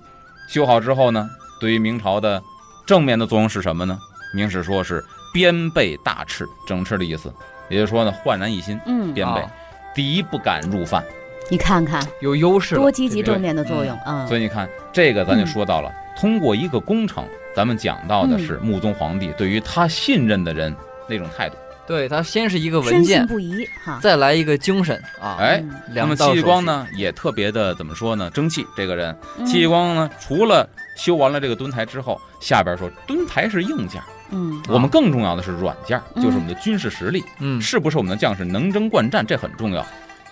[0.48, 1.28] 修好之后呢，
[1.60, 2.42] 对于明朝的
[2.86, 3.98] 正面的作用是什么呢？
[4.34, 7.30] 明史说是鞭备大斥，整饬的意思，
[7.68, 9.50] 也就是说呢，焕然一新，嗯，鞭备啊，
[9.92, 11.04] 敌不敢入犯。
[11.50, 20.74] 你看看有优势，多积极这个正面的作用啊，所以你看，这个咱就说到了，通过一个工程，咱们讲到的嗯是穆宗皇帝对于他信任的人
[21.08, 21.56] 那种态度。
[21.86, 25.36] 对他先是一个文件，不疑哈，再来一个精神啊。
[25.38, 26.16] 哎嗯那么？
[26.16, 28.30] 戚继光呢，也特别的怎么说呢？
[28.30, 29.14] 争气，这个人。
[29.38, 30.66] 嗯戚继光呢，除了
[30.96, 39.86] 修完了这个墩台之后，下边说墩台是硬件，嗯我们更重要的是软件，嗯就是我们的军事实力，嗯，是不是我们的将士能征惯战，这很重要。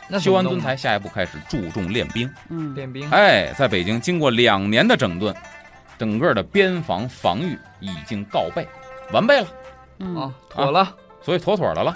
[0.08, 2.30] 那修完墩台，下一步开始注重练兵。
[2.50, 5.34] 嗯练兵，哎，在北京经过两年的整顿，
[5.98, 8.66] 整个的边防防御已经告备
[9.12, 9.46] 完备了，
[10.00, 11.94] 嗯啊，妥了，所以妥妥的了。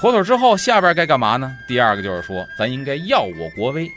[0.00, 1.52] 妥妥之后，下边该干嘛呢？
[1.68, 3.88] 第二个就是说，咱应该耀我国威。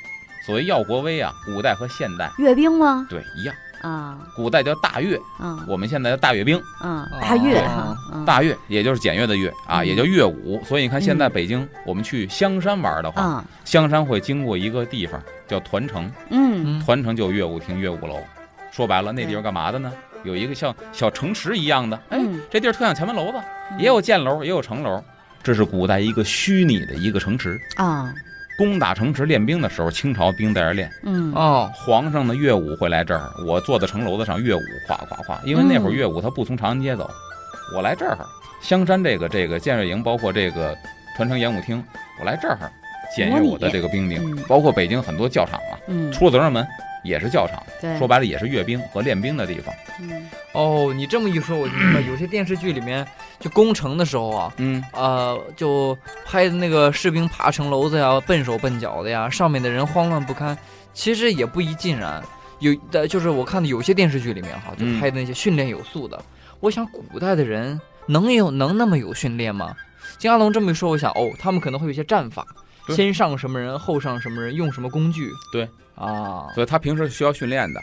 [0.45, 3.07] 所谓耀国威啊，古代和现代阅兵吗？
[3.09, 3.55] 对一样，
[3.89, 4.17] 啊。
[4.35, 6.57] 古代叫大阅，啊我们现在叫大阅兵。
[6.79, 8.25] 啊，哦大阅对哈，嗯。
[8.25, 9.87] 大阅也就是检阅的阅啊，嗯。
[9.87, 10.61] 也叫乐舞。
[10.65, 11.31] 所以你看，现在嗯。
[11.31, 16.79] 北京我们去香山玩的话，啊香山会经过一个地方叫团城，嗯。
[16.79, 18.19] 嗯，团城就有乐舞厅、乐舞楼。
[18.71, 19.91] 说白了，那地方干嘛的呢？
[20.23, 22.41] 有一个像小城池一样的，哎，嗯。
[22.49, 23.37] 这地儿特像前门楼子，
[23.77, 25.03] 也有箭楼，也有城楼。
[25.43, 28.11] 这是古代一个虚拟的一个城池，啊
[28.57, 30.89] 攻打城池练兵的时候，清朝兵在这儿练。
[31.03, 31.33] 嗯。
[31.33, 35.39] 哦，皇上的乐舞会来这儿，我坐在城楼子上乐舞，哗哗哗。
[35.45, 37.09] 因为那会儿嗯乐舞他不从长安街走，
[37.75, 38.17] 我来这儿，
[38.61, 40.75] 香山这个这个建瑞营，包括这个
[41.17, 41.83] 团城演武厅，
[42.19, 42.57] 我来这儿
[43.15, 46.65] 检阅我的这个兵丁嗯，包括北京很多教场啊，嗯出了德胜门
[47.05, 47.63] 也是教场，
[47.97, 49.73] 说白了也是阅兵和练兵的地方。
[50.01, 53.05] 嗯哦，你这么一说，我就明白，有些电视剧里面
[53.39, 60.57] 就攻城的时候啊，嗯，呃，就拍的那个士兵爬城楼子呀，笨手笨脚的呀，上面的人慌乱不堪，
[60.93, 62.21] 其实也不一尽然。
[62.59, 66.19] 有的就是我看的有些电视剧里面哈，就嗯拍的那些训练有素的。
[66.61, 69.75] 我想古代的人能有能那么有训练吗？
[70.17, 75.31] 金阿龙这么一说，我想哦，他们可能会有一些战法，对先上什么人，后上什么人，用什么工具。
[75.51, 77.81] 对啊，所以他平时需要训练的。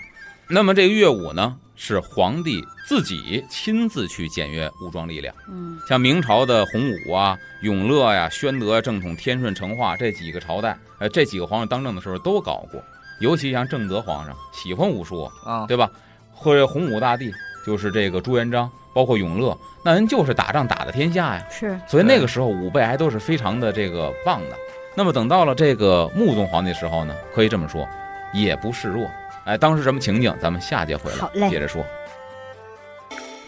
[0.49, 5.35] 那么这个乐舞呢，是皇帝自己亲自去检阅武装力量。
[5.49, 12.83] 嗯像明朝的洪武啊、永乐呀、宣德、正统、天顺、成化这几个朝代，呃，这几个皇上当政的时候都搞过。
[13.21, 15.91] 尤其像正德皇上喜欢武术，啊，对吧？
[16.33, 17.33] 或者洪武大帝
[17.65, 21.47] 就是这个朱元璋，包括永乐，那人就是打仗打的天下呀。
[21.51, 24.57] 是所以那个时候武备还都是非常的这个棒的。
[24.95, 27.89] 那么等到了这个穆宗皇帝时候呢，可以这么说，
[28.35, 29.11] 也不示弱。
[29.45, 31.83] 哎，当时什么情景，咱们下节回好嘞来接着说。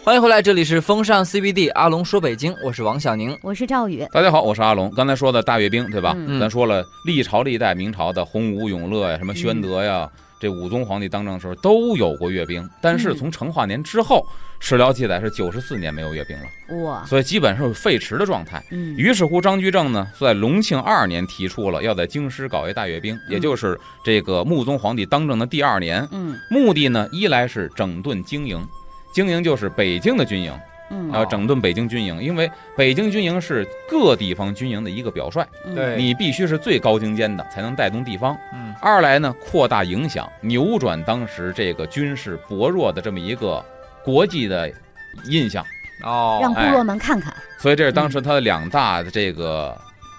[0.03, 3.37] 欢迎回来，这里是风尚 CBD 阿龙说北京，我是王小宁。
[3.43, 4.91] 我是赵宇，大家好，我是阿龙。
[4.95, 6.13] 刚才说的大阅兵，对吧？
[6.17, 14.27] 嗯咱说了历朝历代明朝的洪武、永乐呀，什么宣德呀，这武宗皇帝当政的时候都有过阅兵，但是嗯从成化年之后，
[14.59, 18.63] 史料记载是九十四年没有阅兵了，哇，所以基本上是废弛的状态。
[18.71, 26.07] 嗯，于是乎，张居正呢，在隆庆二年提出了要在京师搞一大阅兵，也就是这个穆宗皇帝当政的第二年。
[26.11, 28.61] 嗯目的呢，一来是整顿经营，
[29.13, 30.53] 经营就是北京的军营，
[30.95, 31.11] 嗯。
[31.11, 35.75] 要整顿北京军营，因为北京军营是各地方军营的一个表率，嗯。
[35.75, 35.97] 对。
[35.97, 38.37] 你必须是最高精尖的，才能带动地方。
[38.53, 38.73] 嗯。
[38.81, 43.63] 二来呢，扩大影响，扭转当时这个军事薄弱的这么一个
[44.03, 44.71] 国际的
[45.29, 45.65] 印象。
[46.03, 47.33] 哦，让部落们看看。
[47.57, 49.75] 所以这是当时他的两大的这个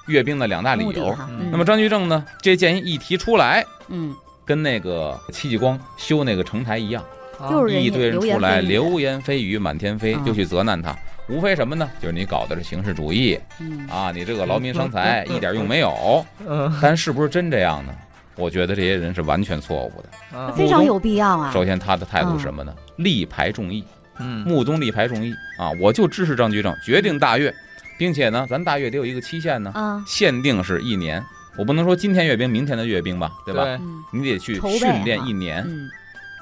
[0.09, 1.15] 阅兵的两大理由。
[1.51, 7.05] 那么张居正呢，这建议一提出来，嗯，跟那个戚继光修那个城台一样，
[7.39, 10.97] 啊就是一堆人出来流言蜚语满天飞，啊就去责难他。
[11.29, 11.89] 无非什么呢？
[12.01, 16.25] 就是你搞的是形式主义嗯啊，你这个劳民伤财， 一点用没有。
[16.47, 17.93] 嗯但是不是真这样呢？
[18.37, 20.39] 我觉得这些人是完全错误的。
[20.39, 21.51] 啊非常有必要啊。
[21.53, 22.73] 首先，他的态度是什么呢？
[22.97, 23.85] 力排众议，
[24.21, 25.71] 嗯穆宗力排众议啊！
[25.81, 27.53] 我就支持张居正，决定大阅，
[27.99, 31.23] 并且呢，咱大阅得有一个期限呢，啊，限定是一年。
[31.59, 33.65] 我不能说今天阅兵，明天的阅兵吧，对吧？
[34.13, 35.89] 你得去训练一年，嗯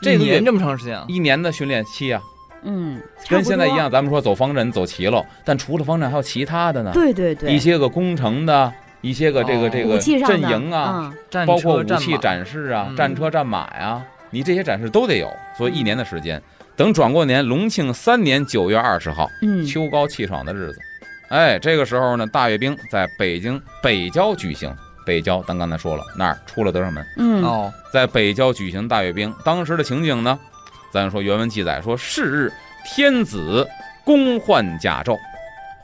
[0.05, 1.05] 这一年这么长时间啊？
[1.09, 2.23] 一年的训练期啊，
[2.63, 3.91] 嗯，跟现在一样。。
[3.91, 16.41] 咱们说走方阵走齐了，但除了方阵还有其他的呢，对对对，一些个工程的，一些个这个哦这个阵营啊，嗯包括武器展示啊、嗯战车、战马呀，你这些展示都得有，所以一年的时间。
[16.77, 20.79] 等转过年，隆庆三年九月二十号，嗯，秋高气爽的日子，
[21.29, 24.75] 哎，这个时候呢，大阅兵在北京北郊举行。
[25.05, 27.43] 北郊，咱刚才说了，那儿出了德胜门，嗯。
[27.45, 29.35] 哦，在北郊举行大阅兵。
[29.45, 30.39] 当时的情景呢，
[30.93, 32.53] 咱说原文记载说，是日
[32.85, 33.69] 天子
[34.05, 35.17] 公换甲胄，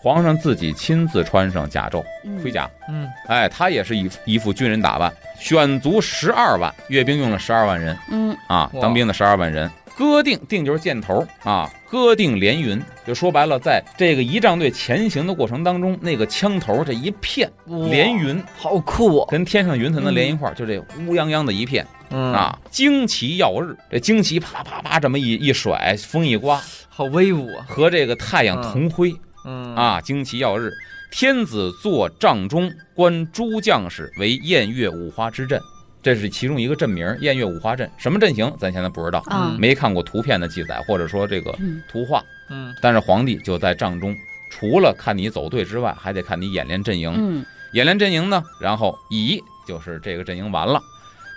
[0.02, 2.42] 皇上自己亲自穿上甲胄嗯。
[2.42, 3.08] 盔甲，嗯。
[3.28, 7.96] 哎，他也是一副一副军人打扮，选足十二万，阅兵用了十二万人。
[8.10, 8.36] 嗯。
[8.48, 9.70] 啊，当兵的十二万人。
[10.00, 17.52] 割定定就是箭头啊，戈定连云，就说白了，在这个仪仗队前行的过程当中，那个枪头这一片
[17.90, 19.28] 连云，好酷哦！
[19.30, 26.58] 跟天上云才能连一块儿，就这乌泱泱的一片嗯，啊，旌旗耀日，这旌旗啪啪啪这么一一甩，风一刮，
[26.88, 27.66] 好威武啊！
[27.68, 30.72] 和这个太阳同辉，嗯啊，旌旗耀日，
[31.12, 35.60] 天子坐帐中，观诸将士为宴乐五花之阵，
[36.02, 37.90] 这是其中一个阵名儿，宴乐五花阵。
[37.98, 42.22] 什么阵型，咱现在不知道，嗯没看过图片的记载，或者说这个嗯图画。
[42.48, 44.16] 嗯但是皇帝就在帐中，
[44.50, 47.12] 除了看你走队之外，还得看你演练阵营。
[47.16, 50.80] 嗯演练阵营呢，然后乙就是这个阵营完了，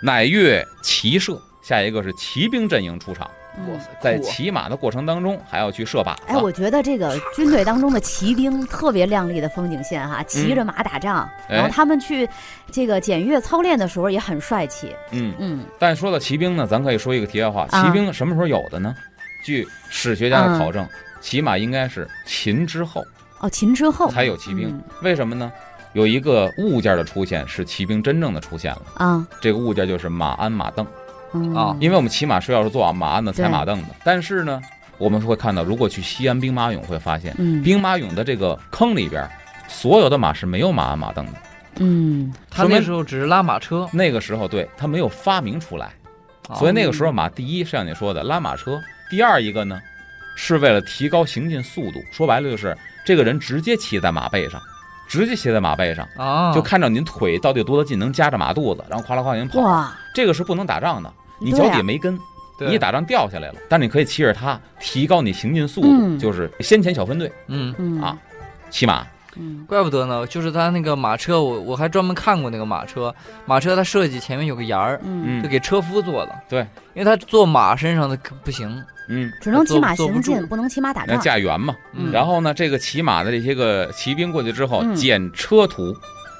[0.02, 1.40] 乃越骑射。
[1.62, 3.30] 下一个是骑兵阵营出场，
[4.00, 6.14] 在骑马的过程当中，还要去射靶。
[6.26, 12.28] 哎，我觉得这个军队当中的骑兵特别亮丽的风景线哈，骑着马打仗，然后哎他们去
[12.70, 14.94] 这个检阅操练的时候也很帅气。
[15.12, 18.94] 嗯，嗯但说到骑兵呢，咱可以说一个题外话：啊骑兵什么时候有的呢？
[19.44, 20.88] 据史学家的考证，
[21.20, 23.04] 起码应该是秦之后
[23.40, 24.68] 哦，秦之后才有骑兵。
[24.68, 25.52] 嗯为什么呢？
[25.92, 28.82] 有一个物件的出现，是骑兵真正的出现了。
[28.94, 30.84] 啊这个物件就是马鞍、马镫。
[31.34, 31.54] 嗯。
[31.54, 34.60] 啊因为我们骑马是要是坐马鞍的、踩马凳的，但是呢，
[34.96, 37.62] 我们会看到，如果去西安兵马俑，会发现嗯。
[37.62, 39.28] 兵马俑的这个坑里边，
[39.68, 41.32] 所有的马是没有马鞍、马凳的。
[41.80, 42.32] 嗯。
[42.50, 45.86] 他那时候只是拉马车，那个时候，对他没有发明出来。
[46.48, 48.78] 啊所以那个时候马第一是像你说的拉马车，
[49.10, 49.80] 第二一个呢，
[50.36, 51.98] 是为了提高行进速度。
[52.12, 54.60] 说白了就是这个人直接骑在马背上，
[55.08, 59.60] 直接骑在马背上，啊，就看着您腿到底有多大劲，能夹着马肚子，然后哗啦哗啦您跑。
[59.60, 62.18] 哇，这个是不能打仗的，你脚底没跟，
[62.60, 66.18] 你一打仗掉下来了，但你可以骑着它提高你行进速度，嗯。
[66.18, 68.00] 就是先遣小分队嗯，嗯。
[68.00, 68.16] 啊
[68.70, 69.06] 骑马。
[69.36, 69.64] 嗯。
[69.68, 76.60] 怪不得呢，就是他那个马车，我我还专门看过那个马车，马车它设计前面有个沿儿，嗯，就给车夫坐的，对，
[76.94, 81.20] 因为他坐马身上的可不行，嗯，只能骑马行进，不能骑马打那仗。
[81.20, 81.74] 驾辕嘛。
[81.92, 82.12] 嗯。
[82.12, 84.94] 然后呢，这个骑马的这些个骑兵过去之后，嗯。
[84.94, 85.92] 检车图，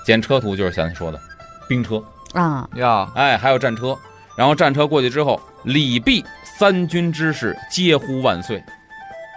[0.06, 1.20] 检车图就是像你说的
[1.68, 2.00] 兵车，
[2.32, 3.98] 啊，呀，哎，还有战车。
[4.36, 6.24] 然后战车过去之后，礼毕，
[6.58, 8.62] 三军之士皆呼万岁，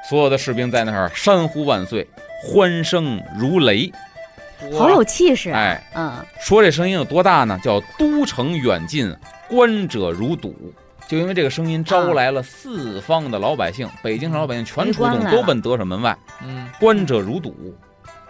[0.09, 2.07] 所有的士兵在那儿山呼万岁，
[2.43, 3.91] 欢声如雷。
[4.75, 5.59] 好有气势啊。
[5.59, 7.59] 哎，嗯说这声音有多大呢？
[7.63, 9.15] 叫都城远近，
[9.47, 10.55] 观者如堵。
[11.07, 17.55] 就因为这个声音招来了四方的老百姓，北京城老百姓全出动，都奔德胜门外，嗯观者如堵，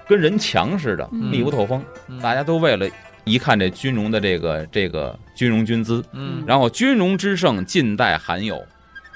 [0.07, 1.83] 跟人墙似的，嗯密不透风。
[2.07, 2.87] 嗯大家都为了
[3.27, 6.43] 一看这军容的这个这个军容军姿，嗯。
[6.47, 8.63] 然后军容之盛，近代罕有。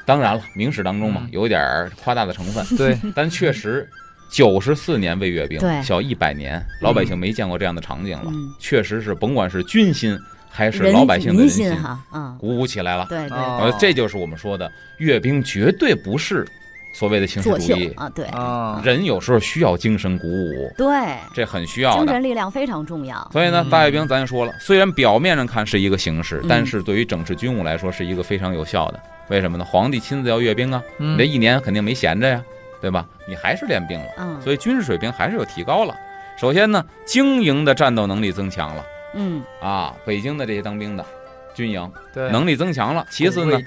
[0.06, 3.88] 当然了，明史当中嘛嗯，有点儿夸大的成分，对，但确实，
[4.32, 8.32] 九十四年未阅兵对，小一百年，老百姓没见过这样的场景了。
[8.34, 8.54] 嗯。
[8.60, 10.20] 确实是，甭管是军心
[10.50, 13.06] 还是老百姓的人民心哈，嗯，鼓舞起来了。
[13.10, 13.38] 对对
[13.80, 16.46] 这就是我们说的阅兵绝对不是
[16.94, 21.98] 所谓的形式主义，啊，对啊，人有时候需要精神鼓舞，对，这很需要的。
[21.98, 23.30] 精神力量非常重要。
[23.32, 29.00] 所以呢嗯，大阅兵咱说了，虽然表面上看是一个形式嗯，但是对于整治军务来说是一个非常有效的。
[29.30, 29.64] 为什么呢？
[29.64, 32.44] 皇帝亲自要阅兵啊，嗯你这一年肯定没闲着呀，
[32.82, 33.06] 对吧？
[33.28, 35.96] 你还是练兵了，嗯，所以军事水平还是有提高了。
[36.38, 41.06] 首先呢，经营的战斗能力增强了嗯啊，北京的这些当兵的
[41.54, 43.06] 军营对，能力增强了。
[43.10, 43.60] 其次呢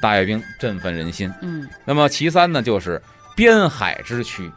[0.00, 1.32] 大阅兵振奋人心。
[1.42, 3.00] 嗯那么其三呢，就是
[3.36, 4.50] 边海之区。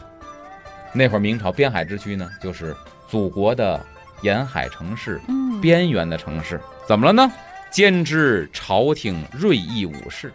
[0.94, 2.76] 那会儿明朝边海之区呢，就是
[3.08, 3.80] 祖国的
[4.22, 6.60] 沿海城市、嗯，边缘的城市。
[6.88, 7.32] 怎么了呢？
[7.70, 10.34] 兼之朝廷锐意武士，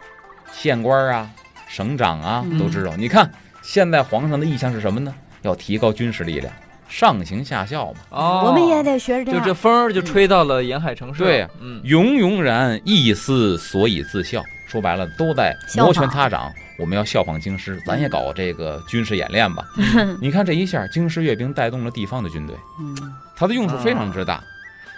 [0.51, 1.29] 县官啊、
[1.67, 2.95] 省长啊嗯都知道。
[2.97, 5.13] 你看现在皇上的意向是什么呢？
[5.43, 6.51] 要提高军事力量，
[6.87, 7.99] 上行下效嘛。
[8.11, 9.45] 哦，我们也得学着这就。
[9.45, 14.43] 这风儿就吹到了沿海城市，对呀嗯，永永然一思所以自效。
[14.67, 16.51] 说白了，都在摩拳擦掌。
[16.77, 19.65] 我们要效仿京师，咱也搞这个军事演练吧。
[20.21, 22.95] 你看这一下，京师阅兵带动了地方的军队，嗯，
[23.35, 24.43] 它的用处非常之大。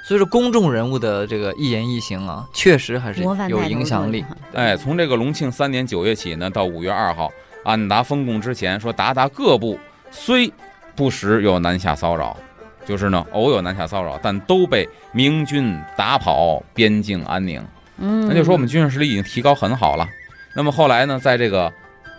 [0.03, 4.25] 所以说公众人物的这个一言一行啊，确实还是有影响力。
[4.53, 7.31] 哎，从这个隆庆三年九月起呢，到五月二号，
[7.63, 9.77] 安达封贡之前说，达达各部
[10.09, 10.51] 虽
[10.99, 12.35] 不时有南下骚扰，
[12.85, 17.65] 就是呢偶有南下骚扰，但都被明军打跑，边境安宁。
[17.99, 20.05] 嗯，那就说我们军事实力已经提高很好了。
[20.53, 21.71] 那么后来呢，在这个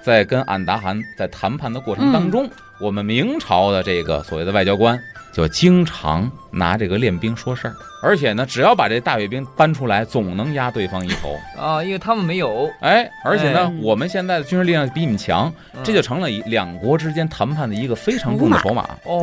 [0.02, 2.48] 在跟俺答汗在谈判的过程当中，
[2.80, 4.98] 我们明朝的这个所谓的外交官
[5.32, 11.36] 就经常拿这个练兵说事儿，而且呢，只要把这大阅兵搬出来，总能压对方一头。
[11.56, 18.88] 啊，因为他们没有，哎，而且呢哎，我们现在的军事力量比你们强，嗯这就成了一两国之间谈判的一个非常重的筹码。
[19.04, 19.22] 哦，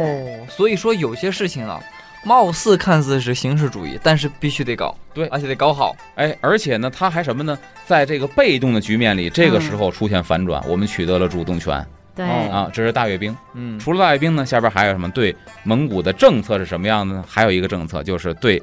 [0.49, 1.81] 所以说有些事情啊，
[2.23, 5.95] 貌似看似是形式主义，但是必须得搞，对而且得搞好。
[6.15, 7.57] 哎，而且呢，他还什么呢？
[7.85, 11.85] 在这个被动的局面里，这个时候出现反转，我们取得了主动权
[12.17, 13.33] 对，哦啊，这是大阅兵。
[13.53, 15.07] 嗯，除了大阅兵呢，下边还有什么？
[15.11, 17.23] 对蒙古的政策是什么样的呢？
[17.27, 18.61] 还有一个政策就是对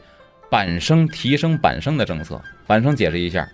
[0.51, 2.41] 板声提升板声的政策。
[2.67, 3.47] 板声解释一下，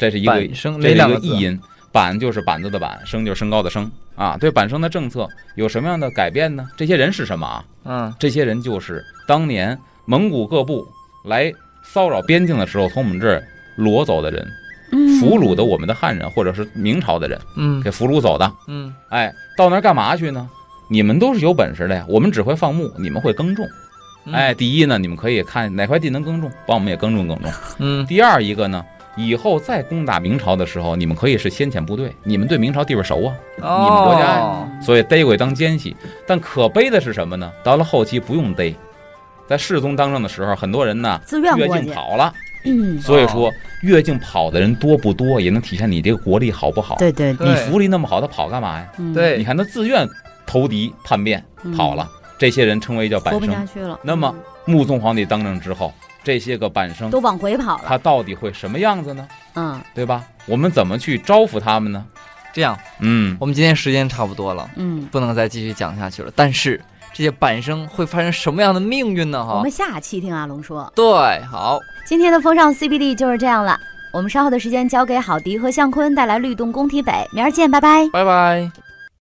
[0.00, 1.60] 这是一个板声这是一哪两个字个译音，
[1.92, 4.36] 板就是板子的板，升就是升高的升啊。
[4.36, 6.66] 对板声的政策有什么样的改变呢？
[6.76, 7.64] 这些人是什么啊？
[7.84, 10.86] 嗯，这些人就是当年蒙古各部
[11.24, 11.52] 来
[11.84, 13.42] 骚扰边境的时候，从我们这儿
[13.78, 14.52] 掳走的人，嗯
[15.20, 18.52] 俘虏的我们的汉人或者是明朝的人嗯给俘虏走的。
[18.68, 20.48] 嗯哎，到那儿干嘛去呢？
[20.88, 23.66] 你们都是有本事的呀，我们只会放牧，你们会耕种。
[24.26, 27.50] 嗯哎，，第一呢，你们可以看哪块地能耕种，帮我们也耕种耕种。
[27.78, 28.84] 嗯第二一个呢，
[29.16, 35.96] 以后再攻打明朝的时候，你们可以是先遣部队，你们对明朝地方熟啊，哦，你们国家所以逮过去当奸细。
[36.26, 37.50] 但可悲的是什么呢？
[37.62, 38.74] 到了后期不用逮，
[39.48, 41.20] 在世宗当政的时候，很多人呢
[41.56, 42.32] 越境跑了。
[42.66, 43.52] 嗯，所以说，
[43.82, 46.96] 越境跑的人多不多，也能体现你这个国力好不好。
[46.96, 48.88] 对对对，你对福利那么好，他跑干嘛呀？
[48.98, 50.06] 嗯对你看他自愿
[50.44, 51.42] 投敌叛变
[51.76, 53.66] 跑了，这些人称为叫板活不下生。
[53.66, 53.98] 去了。
[54.02, 54.42] 那么嗯
[54.74, 55.92] 穆宗皇帝当政之后，
[56.24, 59.28] 这些个板生都往回跑了，他到底会什么样子呢？
[59.54, 60.24] 嗯对吧？
[60.46, 62.04] 我们怎么去招呼他们呢？
[62.52, 66.32] 这样，嗯，我们今天时间差不多了，嗯，不能再继续讲下去了。
[66.34, 66.80] 但是
[67.16, 69.42] 这些板生会发生什么样的命运呢？
[69.42, 70.92] 哈我们，下期听阿龙说。
[70.94, 71.06] 对，
[71.50, 73.80] 好，今天的风尚 CBD 就是这样了，
[74.12, 78.06] 我们稍后的时间交给郝迪和向坤带来律动工体北，明儿见，拜拜。
[78.12, 78.85] 拜拜。